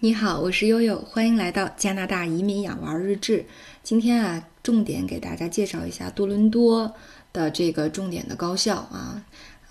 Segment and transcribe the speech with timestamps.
[0.00, 3.44] 你好，我是悠悠，欢迎来到加拿大移民养娃日志。
[3.82, 6.94] 今天啊，重点给大家介绍一下多伦多
[7.32, 9.20] 的这个重点的高校啊，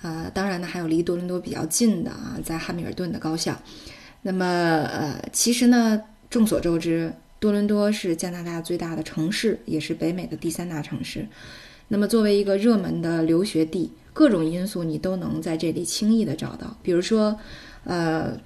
[0.01, 3.57] 呃，当然呢，还有离多伦多比较近的啊，在汉密尔顿的高校。
[4.21, 7.09] 那么，呃，其实呢，众所周知，
[7.39, 11.25] 多伦多是加拿大最大的城市，也是北美的第三大城市。
[11.87, 17.39] 那么，作为一个热门的留学地，各种因素你都能在这里轻易的找到，比如说，
[17.85, 18.37] 呃，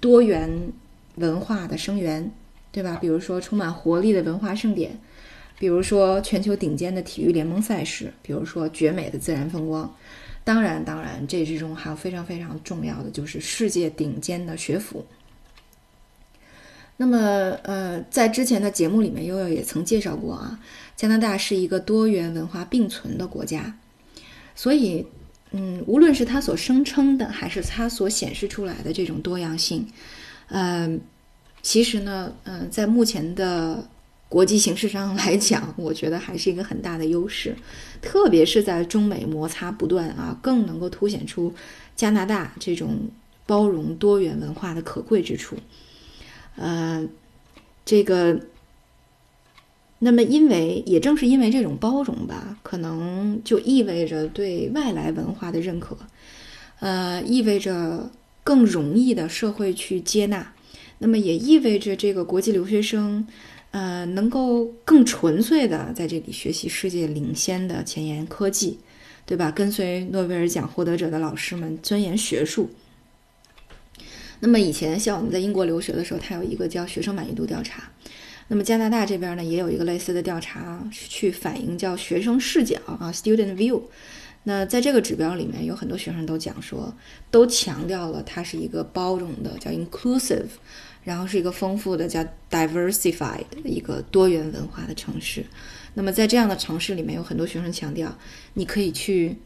[0.00, 0.50] 多元。
[1.18, 2.30] 文化的生源，
[2.72, 2.96] 对吧？
[3.00, 4.98] 比如说充满活力的文化盛典，
[5.58, 9.94] 比如说全球顶尖的体育联盟赛事，比如说绝美的自然风光。
[10.44, 15.04] 当然，当然，这之中还有非常非常重要的，就是世界顶尖的学府。
[16.96, 17.18] 那么，
[17.62, 20.58] 呃，在之前的节目里面，悠悠也曾介绍过啊，
[20.96, 23.78] 加拿大是一个多元文化并存的国家，
[24.56, 25.06] 所以，
[25.50, 29.86] 嗯，无论是它所声称的，还是它所显示出来的这种多样性。
[30.50, 31.00] 嗯，
[31.62, 33.86] 其实呢，嗯，在目前的
[34.28, 37.54] 国际形势上来讲，我觉得还是一个很大的优势，
[38.00, 41.52] 特别是在中美摩擦不断啊，更能够凸显出
[41.94, 43.10] 加拿大这种
[43.44, 45.56] 包容多元文化的可贵之处。
[46.56, 47.06] 呃，
[47.84, 48.40] 这个，
[49.98, 55.96] 那么因为也正是因为这种包容吧，可能就意味着对外来文化的认可，
[56.80, 58.10] 呃，意味着。
[58.48, 60.54] 更容易的社会去接纳，
[61.00, 63.26] 那么也意味着这个国际留学生，
[63.72, 68.78] 呃，能够更纯粹的在这里学习世界领先的前沿科技，
[69.26, 69.50] 对吧？
[69.50, 72.70] 跟随诺贝尔奖获得者的老师们钻研学术。
[74.40, 77.90] 那么以前像我们在英国留学的时候，它有一个叫学生满意度调查，
[78.48, 83.82] 那么加拿大这边呢也有一个类似的调查，去反映叫学生视角啊，student view。
[84.44, 86.94] 那在这个指标里面，有很多学生都讲说，
[87.30, 90.46] 都强调了它是一个包容的，叫 inclusive，
[91.04, 95.44] 然后是一个丰富的，叫 diversified 的一个多元文化的城市。
[95.94, 98.16] 那么在这样的城市里面，有很多学生强调，
[98.54, 99.36] 你可以去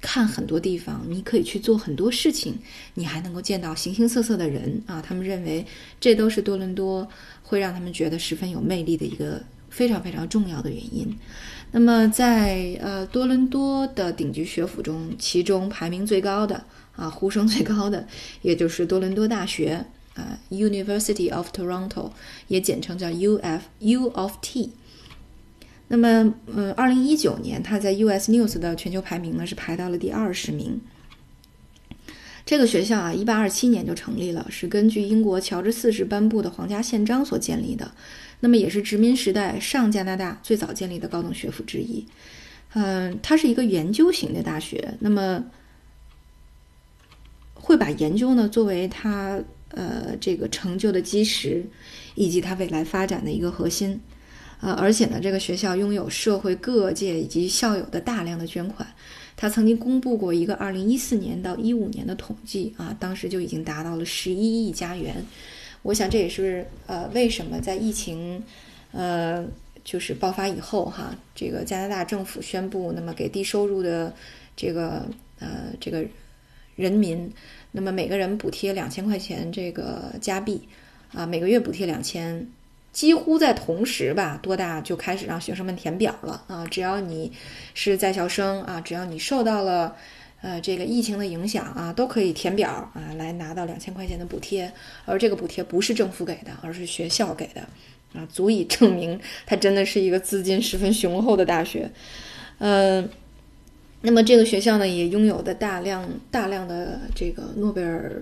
[0.00, 2.58] 看很多地方，你可以去做很多事情，
[2.94, 5.00] 你还能够见到形形色色的人啊。
[5.00, 5.64] 他们认为
[6.00, 7.06] 这都是多伦多
[7.42, 9.40] 会让他们觉得十分有魅力的一个
[9.72, 11.18] 非常非常重要的原因。
[11.72, 16.62] 那么，在呃多伦多的顶级学府中，其中排名最高的
[16.94, 18.06] 啊，呼声最高的，
[18.42, 19.84] 也就是多伦多大学
[20.14, 22.10] 啊，University of Toronto，
[22.48, 24.72] 也简称叫 U F U of T。
[25.88, 30.78] 那么，嗯，二零一九年，它在 US News 的全球排名呢是排到了第二十名。
[32.44, 37.92] 这个学校啊，一八二七年就成立了，是根据英国乔治四世颁布的皇家宪章所建立的。
[38.40, 42.04] 那么也是殖民时代上加拿大最早建立的高等学府之一，
[42.74, 45.44] 嗯，它是一个研究型的大学，那么
[47.54, 51.64] 会把研究呢作为它呃这个成就的基石，
[52.16, 54.00] 以及它未来发展的一个核心，
[54.60, 58.92] 呃，而且呢，这个学校拥有社会各界以及校友的大量的捐款，
[59.36, 65.24] 他曾经公布过一个二零一四年到一五年的统计啊，当时就已经达到了十一亿加元。
[65.82, 68.40] 我想这也是呃为什么在疫情，
[68.92, 69.44] 呃
[69.82, 74.14] 就是爆发以后哈，这个加拿大政府宣布，那么给低收入的
[74.54, 75.04] 这个
[75.40, 76.04] 呃这个
[76.76, 77.28] 人民，
[77.72, 80.60] 那么每个人补贴两千块钱这个加币，
[81.12, 82.46] 啊每个月补贴两千，
[82.92, 87.32] 几乎在同时吧，多大就开始让学生们填表了啊，只要你
[87.74, 89.96] 是在校生啊，只要你受到了。
[90.44, 94.72] 呃，这个疫情的影响啊，都可以填表啊，来拿到两千块钱的补贴。
[95.04, 97.60] 而这个补贴不是政府给的，而是学校给的，
[98.12, 101.88] 啊，足以证明它真的是一个资金十分雄厚的大学。
[102.58, 103.08] 嗯，
[104.00, 108.20] 那么这个学校呢，也拥有的大量大量的这个诺贝尔，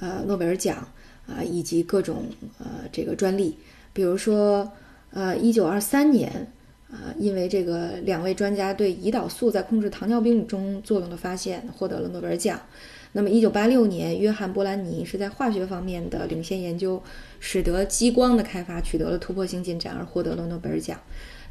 [0.00, 0.88] 呃，诺贝尔奖
[1.28, 2.24] 啊，以及各种
[2.58, 3.56] 呃这个专利，
[3.92, 4.72] 比如说
[5.10, 6.52] 呃，一九二三年。
[6.94, 12.60] 呃，因为这个两位专家对胰岛素在控制糖尿病中作用的发现获得了诺贝尔奖。
[13.12, 17.02] 那么，一九八六年，约翰波兰尼是在化学方面的领先研究，
[17.40, 21.00] 使得激光的开发取得了突破性进展，而获得了诺贝尔奖。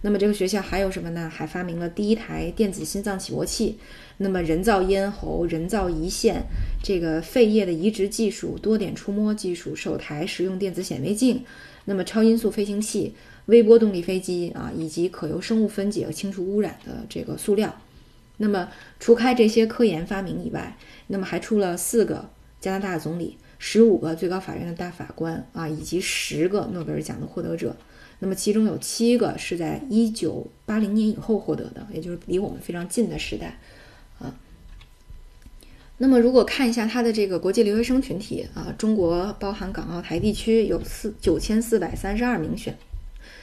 [0.03, 1.29] 那么，这个学校还有什么呢？
[1.29, 3.77] 还发明了第一台电子心脏起搏器，
[4.17, 6.43] 那么人造咽喉、人造胰腺、
[6.83, 11.43] 这个肺叶的移植技术、多点触摸技术、首台实用电子显微镜，
[11.85, 13.13] 那么超音速飞行器。
[13.47, 17.75] 微波动力飞机啊，以及可由生物分解和清除污染的这个塑料。
[18.37, 18.69] 那么，
[18.99, 20.77] 除开这些科研发明以外，
[21.07, 27.75] 那么还出了四个加拿大总理、十五个最高法院的大法官啊，以及十个诺贝尔奖的获得者。
[28.23, 33.57] 那么，其中有七个是在一九八零年以后获得的，也就是离我们非常近的时代
[34.19, 34.31] 啊。
[35.97, 42.77] 那么如果看一下它的这个国际留学生群体啊，中国包含港澳台地区有四九千四百三十二名选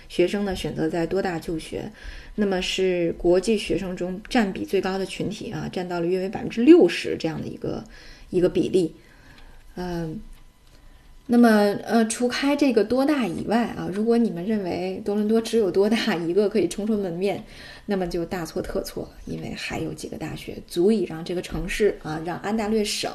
[0.08, 1.90] 学生呢选择在多大就学，
[2.36, 7.82] 那么是国际学生中占比最高的群体啊，占到了约为百分之六十这样的一个
[8.31, 8.94] 一个比例，
[9.74, 10.20] 嗯。
[11.30, 11.48] 那么，
[11.84, 17.44] 呃，除开这个多大以外啊，如果你们认为多伦多只有多大一个可以冲出门面，
[17.84, 23.12] 那么就大错特错，因为还有几个大学足以让这个城市啊，让安大略省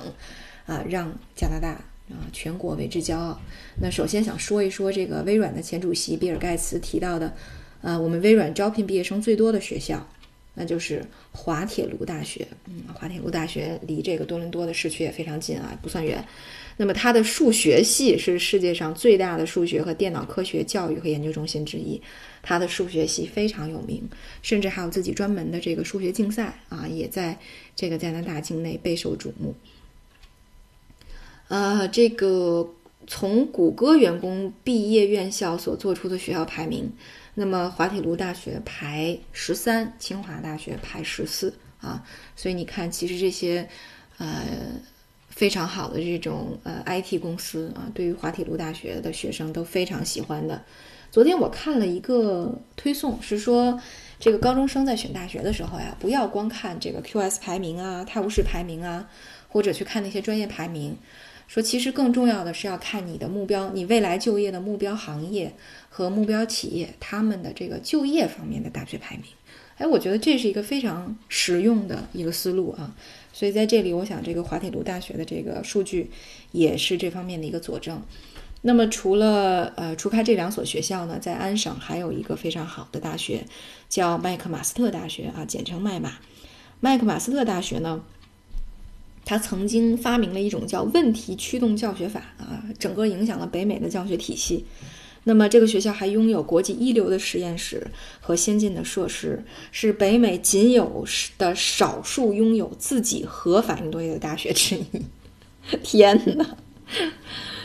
[0.68, 1.70] 啊，让加拿大
[2.10, 3.42] 啊全国为之骄傲。
[3.82, 7.34] 那首先想说一说这个微软的前主席比尔盖茨提到的，
[7.82, 10.08] 呃，我们微软招聘毕业生最多的学校，
[10.54, 12.48] 那就是滑铁卢大学。
[12.66, 16.24] 嗯，滑铁卢大学离这个多伦多的市区也非常近啊，不算远。
[16.76, 22.02] 那么，它的数学系是世界上最大的数学和电脑科学教育和研究中心之一。
[22.42, 24.10] 它的数学系非常有名，
[24.42, 27.38] 甚至还有自己专门的这个数学竞赛啊，也在
[27.76, 29.56] 这个加拿大境内备受瞩目。
[31.48, 32.68] 呃，这个
[33.08, 36.92] 从谷歌员工毕业院校所做出的学校排名，
[37.36, 42.04] 那么滑铁卢大学排十三，清华大学排十四啊。
[42.36, 43.68] 所以你看，其实这些，
[44.18, 44.44] 呃。
[45.36, 50.62] 非常好的这种呃 IT 公司啊，对于滑铁卢大学的学生都非常喜欢的。
[51.10, 53.82] 昨天我看了一个推送，是说
[54.20, 59.10] 这个高中生在选大学的时候呀，不要光看这个 QS 排名啊、泰晤士排名啊，
[59.48, 60.96] 或者去看那些专业排名。
[61.48, 65.54] 说其实更重要的是要看你的目标，你未来就业的目标行业
[65.90, 69.26] 和目标企业他们的这个就业方面的大学排名。
[69.78, 72.96] 哎，我觉得这是一个非常实用的一个思路啊。
[73.34, 76.12] 所以在这里，我想这个滑铁卢大学的这个数据
[76.52, 78.02] 也是这方面的一个佐证。
[78.62, 83.46] 那么除了呃，除开这两所学校呢，在安省还有一个非常好的大学，
[83.90, 86.14] 叫麦克马斯特大学啊，简称麦马。
[86.80, 88.04] 麦克马斯特大学呢，
[89.26, 94.66] 他曾经发明了一种叫问题驱动教学法啊，整个影响了北美的教学体系。
[95.26, 97.88] 那么，这个学校还拥有国际一流的实验室
[98.20, 99.42] 和先进的设施，
[99.72, 101.06] 是北美仅有
[101.38, 104.86] 的少数拥有自己核反应堆的大学之一。
[105.82, 106.58] 天哪！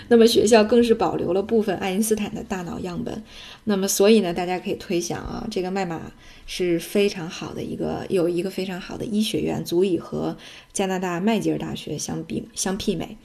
[0.09, 3.23] 那么学校更是保留了部分爱因斯坦的大脑样本。
[3.65, 6.13] 那么，所以呢，大家可以推想啊，这个麦马
[6.47, 10.37] 是非常好的一个，有一个非常好的医学院，足以和
[10.73, 13.17] 加拿大麦吉尔大学相比相媲美。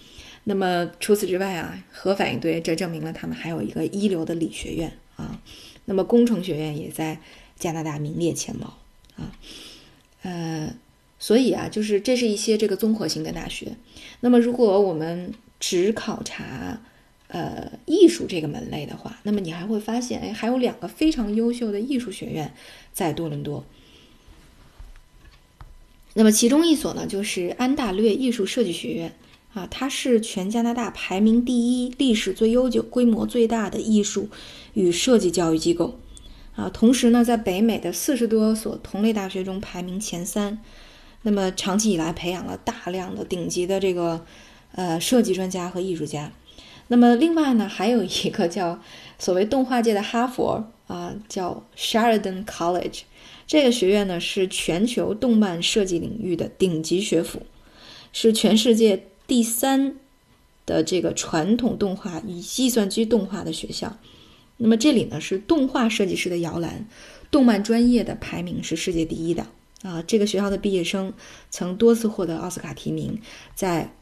[0.44, 5.39] 那么除此之外啊，核反应堆这证明了他们还有一个一流的理学院啊。
[5.86, 7.18] 那么工程学院也在
[7.57, 8.74] 加拿大名列前茅
[9.15, 9.31] 啊。
[10.24, 10.74] 呃，
[11.18, 13.74] 所以啊，就是这是一些这个综合性的大学。
[14.19, 15.33] 那么如果我们
[15.65, 16.81] 只考察
[17.30, 22.54] 呃艺术这个门类的话，那么你还会发现，哎，还有两个非常优秀的艺术学院
[22.92, 23.63] 在多伦多。
[26.15, 29.13] 那么其中一所呢，就是安大略艺术设计学院。
[29.54, 31.56] 啊，它是全加拿大排名第
[31.86, 34.27] 一、历史最悠久、规模最大的艺术
[34.74, 35.98] 与设计教育机构。
[36.57, 40.60] 啊，同时呢，在北美的四十多所同类大学中排名前三。
[41.21, 44.25] 那么，长期以来培养了大量的顶级的这个
[44.73, 46.31] 呃设计专家和艺术家。
[46.89, 48.79] 那么，另外呢，还有一个叫
[49.17, 53.01] 所谓动画界的哈佛啊，叫 Sheridan College。
[53.47, 57.41] 这个学院呢，是全球动漫设计领域的顶级学府，
[58.11, 59.07] 是全世界。
[59.25, 59.95] 第三
[60.65, 63.97] 的这个传统动画与计算机动画的学校，
[64.57, 66.86] 那么这里呢是动画设计师的摇篮，
[67.31, 69.48] 动漫专业的排名是世界第一的
[69.81, 70.03] 啊。
[70.05, 71.13] 这个学校的毕业生
[71.50, 73.17] 曾多次获得奥斯卡提名，
[73.55, 73.93] 在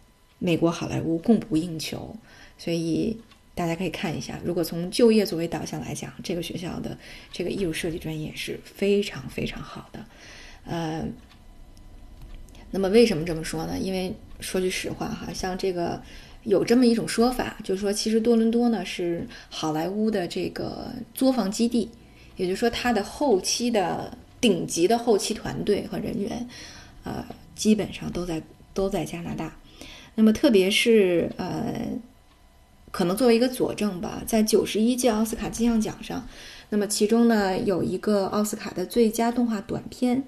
[0.43, 2.15] 美国好莱坞供不应求，
[2.57, 3.15] 所以
[3.53, 4.39] 大家可以看一下。
[4.43, 6.98] 如果从就业作为导向来讲，这个学校的
[7.31, 10.03] 这个艺术设计专业是非常非常好的。
[10.65, 11.05] 呃，
[12.71, 13.77] 那么为什么这么说呢？
[13.77, 16.01] 因为说句实话哈，像这个
[16.41, 21.88] 有这么一种说法，就是说其实多伦多呢是好莱坞的这个作坊基地，
[22.36, 26.50] 也就是说它的后期的顶级的后期团队和人员，
[27.03, 28.41] 呃，基本上都在
[28.74, 29.55] 都在加拿大。
[30.15, 31.89] 那么特别是呃，
[32.91, 36.27] 可能作为一个佐证吧，在九十一届奥斯卡金像奖上，
[36.70, 40.24] 那么其中呢有一个奥斯卡的最佳动画短片。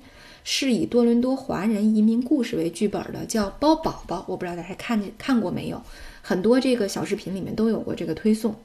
[0.46, 5.82] 是以多伦多华人移民故事为剧本的，叫《包宝宝》，我不知道大家看见看过没有？
[6.22, 8.52] 很多这个小视频里面都有过这个推送，《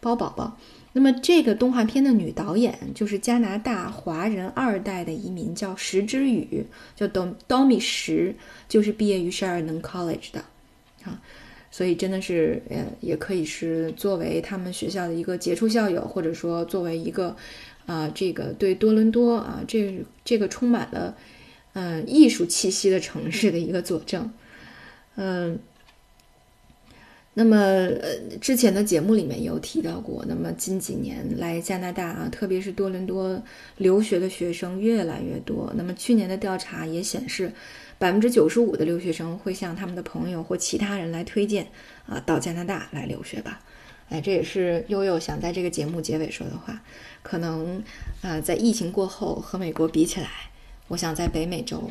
[0.00, 0.56] 包宝宝》。
[0.94, 6.64] 那么这个动画片的女导演就是加拿大华人二代的移民，叫石之宇，
[6.96, 8.34] 叫 Dom Domi 石，
[8.66, 10.42] 就是毕业于 Sheridan College 的，
[11.04, 11.20] 啊，
[11.70, 17.36] 所以真的是呃，也可以是作为他们学校的一个杰出校友，或者说作为一个。
[17.86, 21.16] 啊，这个对多伦多啊，这这个充满了，
[21.72, 24.30] 嗯，艺术气息的城市的一个佐证。
[25.16, 25.58] 嗯。
[27.40, 33.40] 那么，呃，之前的节目里面有提到过，那么近几年来加拿大啊，特别是多伦多
[33.76, 35.72] 留学的学生越来越多。
[35.76, 37.52] 那么去年的调查也显示，
[37.96, 41.64] 百分之九十五的留学生会向他们的朋友或其他人来推荐
[42.08, 43.60] 啊，到加拿大来留学吧。
[44.08, 46.82] 哎，这也是悠悠想在这个节目结尾说的话。
[47.22, 47.80] 可能，
[48.22, 50.28] 呃，在疫情过后和美国比起来，
[50.88, 51.88] 我想在北美洲。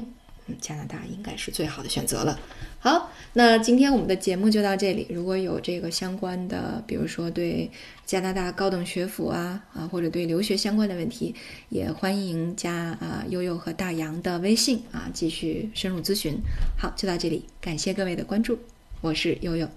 [0.62, 2.40] 加拿大应该是最好的选择了。
[2.80, 5.08] 好，那今天我们的节目就到这里。
[5.10, 7.70] 如果有这个相关的，比如说对
[8.06, 11.34] 加拿大高等学府啊啊，或者对留学相关的问题，
[11.70, 16.38] 也欢迎加啊悠悠和大洋的微信啊，继续深入咨询。
[16.78, 18.60] 好，就到这里，感谢各位的关注，
[19.02, 19.68] 我是悠悠。